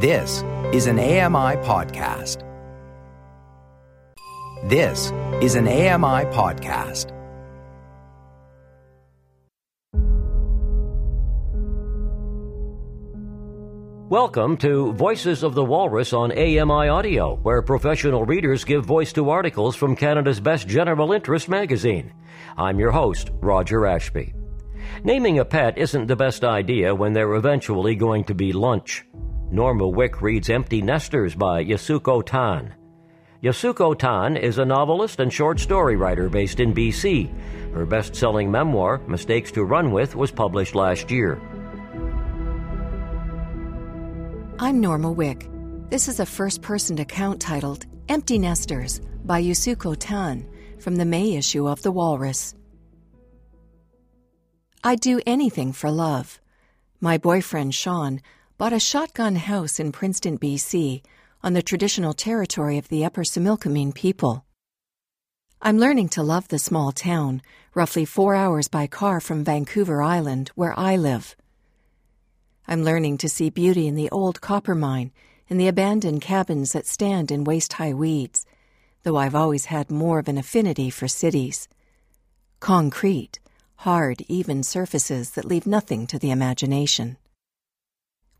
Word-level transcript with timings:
This 0.00 0.44
is 0.72 0.86
an 0.86 1.00
AMI 1.00 1.56
podcast. 1.66 2.44
This 4.68 5.10
is 5.42 5.56
an 5.56 5.66
AMI 5.66 6.26
podcast. 6.30 7.10
Welcome 14.08 14.56
to 14.58 14.92
Voices 14.92 15.42
of 15.42 15.56
the 15.56 15.64
Walrus 15.64 16.12
on 16.12 16.30
AMI 16.30 16.88
Audio, 16.88 17.34
where 17.42 17.60
professional 17.60 18.24
readers 18.24 18.62
give 18.62 18.84
voice 18.84 19.12
to 19.14 19.30
articles 19.30 19.74
from 19.74 19.96
Canada's 19.96 20.38
best 20.38 20.68
general 20.68 21.12
interest 21.12 21.48
magazine. 21.48 22.12
I'm 22.56 22.78
your 22.78 22.92
host, 22.92 23.32
Roger 23.40 23.84
Ashby. 23.84 24.32
Naming 25.02 25.40
a 25.40 25.44
pet 25.44 25.76
isn't 25.76 26.06
the 26.06 26.14
best 26.14 26.44
idea 26.44 26.94
when 26.94 27.14
they're 27.14 27.34
eventually 27.34 27.96
going 27.96 28.22
to 28.26 28.34
be 28.36 28.52
lunch. 28.52 29.04
Norma 29.50 29.88
Wick 29.88 30.20
reads 30.20 30.50
Empty 30.50 30.82
Nesters 30.82 31.34
by 31.34 31.64
Yasuko 31.64 32.22
Tan. 32.24 32.74
Yasuko 33.42 33.98
Tan 33.98 34.36
is 34.36 34.58
a 34.58 34.64
novelist 34.64 35.20
and 35.20 35.32
short 35.32 35.58
story 35.58 35.96
writer 35.96 36.28
based 36.28 36.60
in 36.60 36.74
BC. 36.74 37.32
Her 37.72 37.86
best 37.86 38.14
selling 38.14 38.50
memoir, 38.50 38.98
Mistakes 39.08 39.50
to 39.52 39.64
Run 39.64 39.90
With, 39.90 40.14
was 40.14 40.30
published 40.30 40.74
last 40.74 41.10
year. 41.10 41.40
I'm 44.58 44.82
Norma 44.82 45.10
Wick. 45.10 45.48
This 45.88 46.08
is 46.08 46.20
a 46.20 46.26
first 46.26 46.60
person 46.60 46.98
account 46.98 47.40
titled 47.40 47.86
Empty 48.10 48.38
Nesters 48.38 49.00
by 49.24 49.42
Yasuko 49.42 49.96
Tan 49.98 50.46
from 50.78 50.96
the 50.96 51.06
May 51.06 51.36
issue 51.36 51.66
of 51.66 51.80
The 51.80 51.92
Walrus. 51.92 52.54
I'd 54.84 55.00
do 55.00 55.22
anything 55.24 55.72
for 55.72 55.90
love. 55.90 56.38
My 57.00 57.16
boyfriend 57.16 57.74
Sean 57.74 58.20
bought 58.58 58.72
a 58.72 58.80
shotgun 58.80 59.36
house 59.36 59.78
in 59.78 59.92
Princeton, 59.92 60.36
BC, 60.36 61.00
on 61.44 61.52
the 61.52 61.62
traditional 61.62 62.12
territory 62.12 62.76
of 62.76 62.88
the 62.88 63.04
Upper 63.04 63.22
Similkameen 63.22 63.94
people. 63.94 64.44
I'm 65.62 65.78
learning 65.78 66.08
to 66.10 66.24
love 66.24 66.48
the 66.48 66.58
small 66.58 66.90
town, 66.90 67.40
roughly 67.72 68.04
four 68.04 68.34
hours 68.34 68.66
by 68.66 68.88
car 68.88 69.20
from 69.20 69.44
Vancouver 69.44 70.02
Island, 70.02 70.50
where 70.56 70.76
I 70.76 70.96
live. 70.96 71.36
I'm 72.66 72.82
learning 72.82 73.18
to 73.18 73.28
see 73.28 73.48
beauty 73.48 73.86
in 73.86 73.94
the 73.94 74.10
old 74.10 74.40
copper 74.40 74.74
mine, 74.74 75.12
in 75.46 75.56
the 75.56 75.68
abandoned 75.68 76.20
cabins 76.20 76.72
that 76.72 76.84
stand 76.84 77.30
in 77.30 77.44
waist 77.44 77.74
high 77.74 77.94
weeds, 77.94 78.44
though 79.04 79.16
I've 79.16 79.36
always 79.36 79.66
had 79.66 79.88
more 79.88 80.18
of 80.18 80.26
an 80.26 80.36
affinity 80.36 80.90
for 80.90 81.06
cities. 81.06 81.68
Concrete, 82.58 83.38
hard, 83.76 84.24
even 84.26 84.64
surfaces 84.64 85.30
that 85.30 85.44
leave 85.44 85.64
nothing 85.64 86.08
to 86.08 86.18
the 86.18 86.32
imagination. 86.32 87.18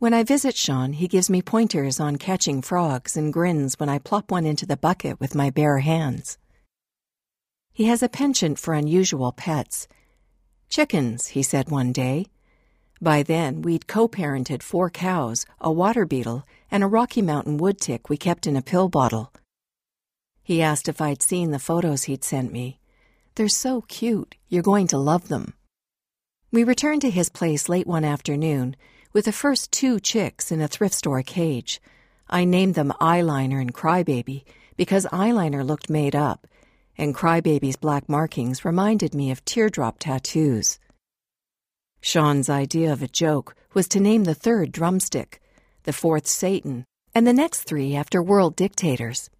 When 0.00 0.14
I 0.14 0.22
visit 0.22 0.54
Sean, 0.54 0.92
he 0.92 1.08
gives 1.08 1.28
me 1.28 1.42
pointers 1.42 1.98
on 1.98 2.18
catching 2.18 2.62
frogs 2.62 3.16
and 3.16 3.32
grins 3.32 3.80
when 3.80 3.88
I 3.88 3.98
plop 3.98 4.30
one 4.30 4.46
into 4.46 4.64
the 4.64 4.76
bucket 4.76 5.18
with 5.18 5.34
my 5.34 5.50
bare 5.50 5.80
hands. 5.80 6.38
He 7.72 7.86
has 7.86 8.00
a 8.00 8.08
penchant 8.08 8.60
for 8.60 8.74
unusual 8.74 9.32
pets. 9.32 9.88
Chickens, 10.68 11.28
he 11.28 11.42
said 11.42 11.68
one 11.68 11.90
day. 11.90 12.26
By 13.00 13.24
then, 13.24 13.60
we'd 13.62 13.88
co 13.88 14.06
parented 14.06 14.62
four 14.62 14.88
cows, 14.88 15.44
a 15.60 15.72
water 15.72 16.06
beetle, 16.06 16.46
and 16.70 16.84
a 16.84 16.88
Rocky 16.88 17.20
Mountain 17.20 17.56
wood 17.56 17.80
tick 17.80 18.08
we 18.08 18.16
kept 18.16 18.46
in 18.46 18.56
a 18.56 18.62
pill 18.62 18.88
bottle. 18.88 19.32
He 20.44 20.62
asked 20.62 20.88
if 20.88 21.00
I'd 21.00 21.22
seen 21.22 21.50
the 21.50 21.58
photos 21.58 22.04
he'd 22.04 22.22
sent 22.22 22.52
me. 22.52 22.78
They're 23.34 23.48
so 23.48 23.80
cute, 23.80 24.36
you're 24.48 24.62
going 24.62 24.86
to 24.88 24.98
love 24.98 25.26
them. 25.26 25.54
We 26.52 26.62
returned 26.62 27.00
to 27.00 27.10
his 27.10 27.30
place 27.30 27.68
late 27.68 27.88
one 27.88 28.04
afternoon 28.04 28.76
with 29.12 29.24
the 29.24 29.32
first 29.32 29.72
two 29.72 29.98
chicks 30.00 30.52
in 30.52 30.60
a 30.60 30.68
thrift 30.68 30.94
store 30.94 31.22
cage. 31.22 31.80
I 32.28 32.44
named 32.44 32.74
them 32.74 32.92
Eyeliner 33.00 33.60
and 33.60 33.72
Crybaby 33.72 34.44
because 34.76 35.06
Eyeliner 35.06 35.66
looked 35.66 35.90
made 35.90 36.14
up, 36.14 36.46
and 36.96 37.14
Crybaby's 37.14 37.76
black 37.76 38.08
markings 38.08 38.64
reminded 38.64 39.14
me 39.14 39.30
of 39.30 39.44
teardrop 39.44 39.98
tattoos. 39.98 40.78
Sean's 42.00 42.48
idea 42.48 42.92
of 42.92 43.02
a 43.02 43.08
joke 43.08 43.54
was 43.74 43.88
to 43.88 44.00
name 44.00 44.24
the 44.24 44.34
third 44.34 44.72
Drumstick, 44.72 45.40
the 45.84 45.92
fourth 45.92 46.26
Satan, 46.26 46.84
and 47.14 47.26
the 47.26 47.32
next 47.32 47.64
three 47.64 47.96
after 47.96 48.22
world 48.22 48.54
dictators. 48.56 49.30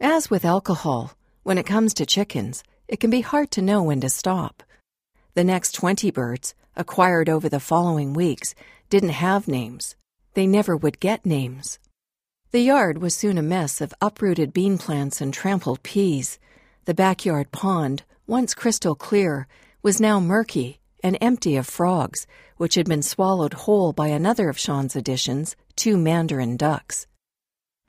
As 0.00 0.30
with 0.30 0.44
alcohol, 0.44 1.12
when 1.42 1.58
it 1.58 1.66
comes 1.66 1.94
to 1.94 2.06
chickens, 2.06 2.64
it 2.88 2.98
can 2.98 3.10
be 3.10 3.20
hard 3.20 3.50
to 3.52 3.62
know 3.62 3.82
when 3.82 4.00
to 4.00 4.08
stop. 4.08 4.62
The 5.34 5.44
next 5.44 5.72
20 5.72 6.10
birds, 6.10 6.54
acquired 6.76 7.28
over 7.28 7.48
the 7.48 7.60
following 7.60 8.12
weeks, 8.12 8.54
didn't 8.90 9.10
have 9.10 9.48
names. 9.48 9.96
They 10.34 10.46
never 10.46 10.76
would 10.76 11.00
get 11.00 11.24
names. 11.26 11.78
The 12.50 12.60
yard 12.60 12.98
was 12.98 13.14
soon 13.14 13.38
a 13.38 13.42
mess 13.42 13.80
of 13.80 13.94
uprooted 14.00 14.52
bean 14.52 14.78
plants 14.78 15.20
and 15.20 15.34
trampled 15.34 15.82
peas. 15.82 16.38
The 16.84 16.94
backyard 16.94 17.50
pond, 17.50 18.04
once 18.26 18.54
crystal 18.54 18.94
clear, 18.94 19.46
was 19.82 20.00
now 20.00 20.20
murky 20.20 20.80
and 21.02 21.18
empty 21.20 21.56
of 21.56 21.66
frogs, 21.66 22.26
which 22.56 22.76
had 22.76 22.88
been 22.88 23.02
swallowed 23.02 23.52
whole 23.52 23.92
by 23.92 24.08
another 24.08 24.48
of 24.48 24.58
Sean's 24.58 24.96
additions, 24.96 25.56
two 25.76 25.96
mandarin 25.96 26.56
ducks. 26.56 27.06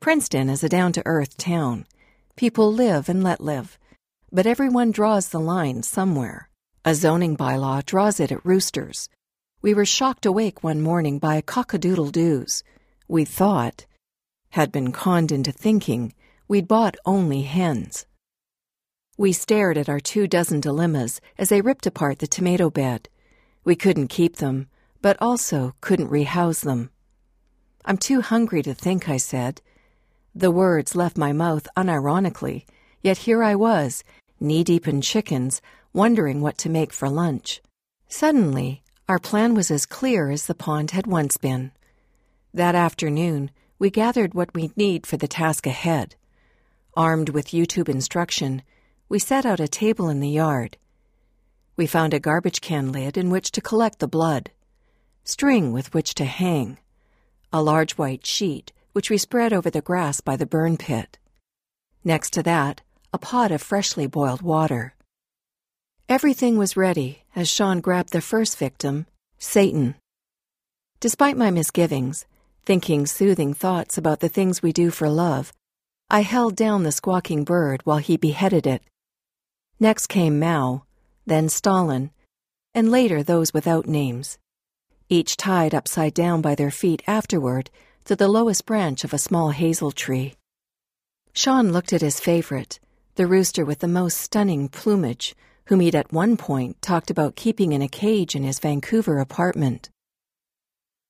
Princeton 0.00 0.50
is 0.50 0.62
a 0.62 0.68
down 0.68 0.92
to 0.92 1.02
earth 1.06 1.36
town. 1.36 1.86
People 2.36 2.72
live 2.72 3.08
and 3.08 3.24
let 3.24 3.40
live. 3.40 3.78
But 4.30 4.46
everyone 4.46 4.90
draws 4.90 5.28
the 5.28 5.40
line 5.40 5.82
somewhere. 5.82 6.48
A 6.88 6.94
zoning 6.94 7.36
bylaw 7.36 7.84
draws 7.84 8.20
it 8.20 8.30
at 8.30 8.46
roosters. 8.46 9.08
We 9.60 9.74
were 9.74 9.84
shocked 9.84 10.24
awake 10.24 10.62
one 10.62 10.80
morning 10.80 11.18
by 11.18 11.34
a 11.34 11.42
cockadoodle 11.42 12.12
doos. 12.12 12.62
We 13.08 13.24
thought, 13.24 13.86
had 14.50 14.70
been 14.70 14.92
conned 14.92 15.32
into 15.32 15.50
thinking, 15.50 16.14
we'd 16.46 16.68
bought 16.68 16.94
only 17.04 17.42
hens. 17.42 18.06
We 19.18 19.32
stared 19.32 19.76
at 19.76 19.88
our 19.88 19.98
two 19.98 20.28
dozen 20.28 20.60
dilemmas 20.60 21.20
as 21.36 21.48
they 21.48 21.60
ripped 21.60 21.88
apart 21.88 22.20
the 22.20 22.28
tomato 22.28 22.70
bed. 22.70 23.08
We 23.64 23.74
couldn't 23.74 24.06
keep 24.06 24.36
them, 24.36 24.68
but 25.02 25.16
also 25.20 25.74
couldn't 25.80 26.06
rehouse 26.06 26.60
them. 26.60 26.90
I'm 27.84 27.98
too 27.98 28.20
hungry 28.20 28.62
to 28.62 28.74
think, 28.74 29.08
I 29.08 29.16
said. 29.16 29.60
The 30.36 30.52
words 30.52 30.94
left 30.94 31.18
my 31.18 31.32
mouth 31.32 31.66
unironically, 31.76 32.64
yet 33.02 33.18
here 33.18 33.42
I 33.42 33.56
was, 33.56 34.04
knee 34.38 34.62
deep 34.62 34.86
in 34.86 35.00
chickens, 35.00 35.60
wondering 35.96 36.42
what 36.42 36.58
to 36.58 36.68
make 36.68 36.92
for 36.92 37.08
lunch. 37.08 37.62
Suddenly, 38.06 38.82
our 39.08 39.18
plan 39.18 39.54
was 39.54 39.70
as 39.70 39.86
clear 39.86 40.28
as 40.30 40.46
the 40.46 40.54
pond 40.54 40.90
had 40.90 41.06
once 41.06 41.38
been. 41.38 41.72
That 42.52 42.74
afternoon, 42.74 43.50
we 43.78 43.88
gathered 43.88 44.34
what 44.34 44.52
we'd 44.54 44.76
need 44.76 45.06
for 45.06 45.16
the 45.16 45.26
task 45.26 45.66
ahead. 45.66 46.14
Armed 46.94 47.30
with 47.30 47.48
YouTube 47.48 47.88
instruction, 47.88 48.60
we 49.08 49.18
set 49.18 49.46
out 49.46 49.58
a 49.58 49.68
table 49.68 50.10
in 50.10 50.20
the 50.20 50.28
yard. 50.28 50.76
We 51.76 51.86
found 51.86 52.12
a 52.12 52.20
garbage 52.20 52.60
can 52.60 52.92
lid 52.92 53.16
in 53.16 53.30
which 53.30 53.50
to 53.52 53.62
collect 53.62 53.98
the 53.98 54.06
blood, 54.06 54.50
string 55.24 55.72
with 55.72 55.94
which 55.94 56.12
to 56.16 56.26
hang, 56.26 56.78
a 57.54 57.62
large 57.62 57.92
white 57.92 58.26
sheet 58.26 58.70
which 58.92 59.08
we 59.08 59.16
spread 59.16 59.54
over 59.54 59.70
the 59.70 59.80
grass 59.80 60.20
by 60.20 60.36
the 60.36 60.46
burn 60.46 60.76
pit. 60.76 61.18
Next 62.04 62.34
to 62.34 62.42
that, 62.42 62.82
a 63.14 63.18
pot 63.18 63.50
of 63.50 63.62
freshly 63.62 64.06
boiled 64.06 64.42
water. 64.42 64.95
Everything 66.08 66.56
was 66.56 66.76
ready 66.76 67.24
as 67.34 67.48
Sean 67.48 67.80
grabbed 67.80 68.12
the 68.12 68.20
first 68.20 68.56
victim, 68.58 69.06
Satan. 69.38 69.96
Despite 71.00 71.36
my 71.36 71.50
misgivings, 71.50 72.26
thinking 72.64 73.06
soothing 73.06 73.52
thoughts 73.52 73.98
about 73.98 74.20
the 74.20 74.28
things 74.28 74.62
we 74.62 74.72
do 74.72 74.92
for 74.92 75.10
love, 75.10 75.52
I 76.08 76.20
held 76.20 76.54
down 76.54 76.84
the 76.84 76.92
squawking 76.92 77.42
bird 77.42 77.80
while 77.82 77.98
he 77.98 78.16
beheaded 78.16 78.68
it. 78.68 78.82
Next 79.80 80.06
came 80.06 80.38
Mao, 80.38 80.84
then 81.26 81.48
Stalin, 81.48 82.12
and 82.72 82.88
later 82.88 83.24
those 83.24 83.52
without 83.52 83.88
names, 83.88 84.38
each 85.08 85.36
tied 85.36 85.74
upside 85.74 86.14
down 86.14 86.40
by 86.40 86.54
their 86.54 86.70
feet 86.70 87.02
afterward 87.08 87.68
to 88.04 88.14
the 88.14 88.28
lowest 88.28 88.64
branch 88.64 89.02
of 89.02 89.12
a 89.12 89.18
small 89.18 89.50
hazel 89.50 89.90
tree. 89.90 90.36
Sean 91.32 91.72
looked 91.72 91.92
at 91.92 92.00
his 92.00 92.20
favorite, 92.20 92.78
the 93.16 93.26
rooster 93.26 93.64
with 93.64 93.80
the 93.80 93.88
most 93.88 94.18
stunning 94.18 94.68
plumage, 94.68 95.34
whom 95.66 95.80
he'd 95.80 95.94
at 95.94 96.12
one 96.12 96.36
point 96.36 96.80
talked 96.80 97.10
about 97.10 97.36
keeping 97.36 97.72
in 97.72 97.82
a 97.82 97.88
cage 97.88 98.34
in 98.34 98.42
his 98.42 98.58
Vancouver 98.58 99.18
apartment. 99.18 99.90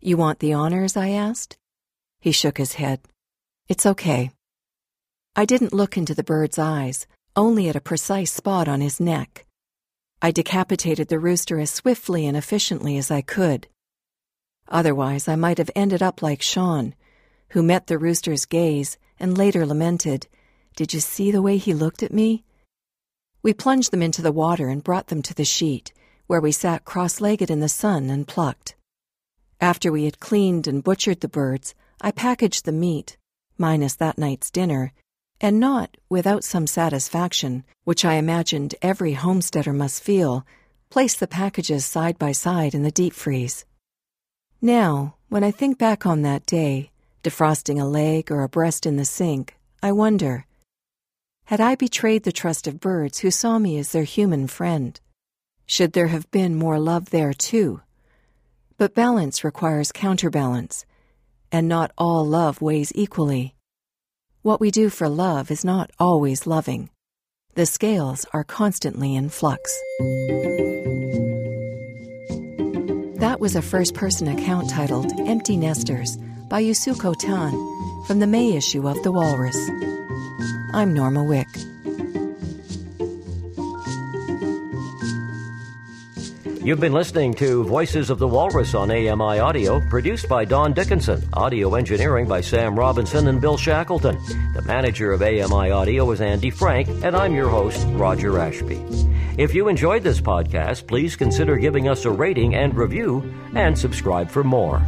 You 0.00 0.16
want 0.16 0.38
the 0.38 0.52
honors? 0.52 0.96
I 0.96 1.10
asked. 1.10 1.56
He 2.20 2.32
shook 2.32 2.58
his 2.58 2.74
head. 2.74 3.00
It's 3.68 3.86
okay. 3.86 4.30
I 5.36 5.44
didn't 5.44 5.72
look 5.72 5.96
into 5.96 6.14
the 6.14 6.22
bird's 6.22 6.58
eyes, 6.58 7.06
only 7.34 7.68
at 7.68 7.76
a 7.76 7.80
precise 7.80 8.32
spot 8.32 8.68
on 8.68 8.80
his 8.80 9.00
neck. 9.00 9.44
I 10.22 10.30
decapitated 10.30 11.08
the 11.08 11.18
rooster 11.18 11.58
as 11.58 11.70
swiftly 11.70 12.26
and 12.26 12.36
efficiently 12.36 12.96
as 12.96 13.10
I 13.10 13.20
could. 13.20 13.66
Otherwise, 14.68 15.26
I 15.26 15.36
might 15.36 15.58
have 15.58 15.70
ended 15.74 16.02
up 16.02 16.22
like 16.22 16.40
Sean, 16.40 16.94
who 17.50 17.62
met 17.62 17.88
the 17.88 17.98
rooster's 17.98 18.46
gaze 18.46 18.96
and 19.18 19.36
later 19.36 19.66
lamented, 19.66 20.28
Did 20.76 20.94
you 20.94 21.00
see 21.00 21.30
the 21.30 21.42
way 21.42 21.56
he 21.56 21.74
looked 21.74 22.02
at 22.02 22.12
me? 22.12 22.44
We 23.44 23.52
plunged 23.52 23.90
them 23.90 24.02
into 24.02 24.22
the 24.22 24.32
water 24.32 24.68
and 24.68 24.82
brought 24.82 25.08
them 25.08 25.20
to 25.20 25.34
the 25.34 25.44
sheet, 25.44 25.92
where 26.26 26.40
we 26.40 26.50
sat 26.50 26.86
cross 26.86 27.20
legged 27.20 27.50
in 27.50 27.60
the 27.60 27.68
sun 27.68 28.08
and 28.08 28.26
plucked. 28.26 28.74
After 29.60 29.92
we 29.92 30.06
had 30.06 30.18
cleaned 30.18 30.66
and 30.66 30.82
butchered 30.82 31.20
the 31.20 31.28
birds, 31.28 31.74
I 32.00 32.10
packaged 32.10 32.64
the 32.64 32.72
meat, 32.72 33.18
minus 33.58 33.96
that 33.96 34.16
night's 34.16 34.50
dinner, 34.50 34.94
and 35.42 35.60
not 35.60 35.98
without 36.08 36.42
some 36.42 36.66
satisfaction, 36.66 37.64
which 37.84 38.02
I 38.02 38.14
imagined 38.14 38.76
every 38.80 39.12
homesteader 39.12 39.74
must 39.74 40.02
feel, 40.02 40.46
placed 40.88 41.20
the 41.20 41.26
packages 41.26 41.84
side 41.84 42.18
by 42.18 42.32
side 42.32 42.74
in 42.74 42.82
the 42.82 42.90
deep 42.90 43.12
freeze. 43.12 43.66
Now, 44.62 45.16
when 45.28 45.44
I 45.44 45.50
think 45.50 45.76
back 45.76 46.06
on 46.06 46.22
that 46.22 46.46
day, 46.46 46.92
defrosting 47.22 47.78
a 47.78 47.84
leg 47.84 48.32
or 48.32 48.42
a 48.42 48.48
breast 48.48 48.86
in 48.86 48.96
the 48.96 49.04
sink, 49.04 49.54
I 49.82 49.92
wonder 49.92 50.46
had 51.46 51.60
I 51.60 51.74
betrayed 51.74 52.22
the 52.22 52.32
trust 52.32 52.66
of 52.66 52.80
birds 52.80 53.18
who 53.18 53.30
saw 53.30 53.58
me 53.58 53.78
as 53.78 53.92
their 53.92 54.04
human 54.04 54.46
friend? 54.46 54.98
Should 55.66 55.92
there 55.92 56.06
have 56.06 56.30
been 56.30 56.54
more 56.54 56.78
love 56.78 57.10
there, 57.10 57.34
too? 57.34 57.82
But 58.78 58.94
balance 58.94 59.44
requires 59.44 59.92
counterbalance, 59.92 60.86
and 61.52 61.68
not 61.68 61.92
all 61.98 62.24
love 62.24 62.62
weighs 62.62 62.92
equally. 62.94 63.54
What 64.42 64.60
we 64.60 64.70
do 64.70 64.88
for 64.88 65.08
love 65.08 65.50
is 65.50 65.64
not 65.64 65.90
always 65.98 66.46
loving. 66.46 66.90
The 67.54 67.66
scales 67.66 68.26
are 68.32 68.44
constantly 68.44 69.14
in 69.14 69.28
flux. 69.28 69.62
That 73.20 73.36
was 73.38 73.54
a 73.54 73.62
first 73.62 73.94
person 73.94 74.28
account 74.28 74.70
titled 74.70 75.12
Empty 75.20 75.56
Nesters 75.56 76.16
by 76.48 76.62
Yasuko 76.62 77.14
Tan 77.18 77.52
from 78.06 78.18
the 78.18 78.26
May 78.26 78.52
issue 78.52 78.88
of 78.88 79.02
The 79.02 79.12
Walrus. 79.12 80.03
I'm 80.74 80.92
Norma 80.92 81.22
Wick. 81.22 81.46
You've 86.64 86.80
been 86.80 86.92
listening 86.92 87.32
to 87.34 87.62
Voices 87.62 88.10
of 88.10 88.18
the 88.18 88.26
Walrus 88.26 88.74
on 88.74 88.90
AMI 88.90 89.38
Audio, 89.38 89.80
produced 89.88 90.28
by 90.28 90.44
Don 90.44 90.72
Dickinson, 90.72 91.22
audio 91.32 91.76
engineering 91.76 92.26
by 92.26 92.40
Sam 92.40 92.76
Robinson 92.76 93.28
and 93.28 93.40
Bill 93.40 93.56
Shackleton. 93.56 94.18
The 94.54 94.62
manager 94.66 95.12
of 95.12 95.22
AMI 95.22 95.70
Audio 95.70 96.10
is 96.10 96.20
Andy 96.20 96.50
Frank, 96.50 96.88
and 97.04 97.14
I'm 97.14 97.36
your 97.36 97.50
host, 97.50 97.86
Roger 97.90 98.40
Ashby. 98.40 98.84
If 99.38 99.54
you 99.54 99.68
enjoyed 99.68 100.02
this 100.02 100.20
podcast, 100.20 100.88
please 100.88 101.14
consider 101.14 101.56
giving 101.56 101.86
us 101.86 102.04
a 102.04 102.10
rating 102.10 102.56
and 102.56 102.74
review, 102.74 103.32
and 103.54 103.78
subscribe 103.78 104.28
for 104.28 104.42
more. 104.42 104.84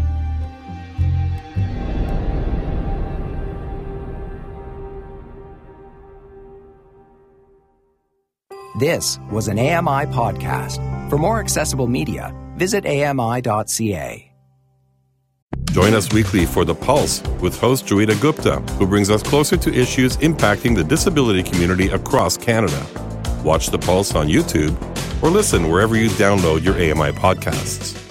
This 8.78 9.19
was 9.31 9.49
an 9.49 9.58
AMI 9.58 10.05
podcast. 10.12 10.78
For 11.08 11.17
more 11.17 11.40
accessible 11.40 11.87
media, 11.87 12.34
visit 12.56 12.84
AMI.ca. 12.84 14.32
Join 15.70 15.94
us 15.94 16.12
weekly 16.12 16.44
for 16.44 16.64
The 16.67 16.75
Pulse 16.75 17.23
with 17.40 17.58
host 17.58 17.87
Joeita 17.87 18.20
Gupta, 18.20 18.61
who 18.78 18.87
brings 18.87 19.08
us 19.08 19.23
closer 19.23 19.56
to 19.56 19.73
issues 19.73 20.19
impacting 20.19 20.75
the 20.75 20.84
disability 20.84 21.43
community 21.43 21.88
across 21.88 22.37
Canada. 22.37 22.84
Watch 23.43 23.69
The 23.69 23.78
Pulse 23.78 24.14
on 24.14 24.28
YouTube 24.28 24.75
or 25.23 25.31
listen 25.31 25.70
wherever 25.70 25.96
you 25.96 26.11
download 26.11 26.62
your 26.62 26.75
AMI 26.75 27.12
podcasts. 27.19 28.06